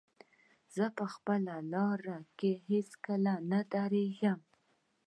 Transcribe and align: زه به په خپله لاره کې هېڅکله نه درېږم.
زه 0.75 0.85
به 0.89 0.93
په 0.97 1.05
خپله 1.13 1.55
لاره 1.73 2.17
کې 2.39 2.51
هېڅکله 2.69 3.33
نه 3.51 3.59
درېږم. 3.73 4.39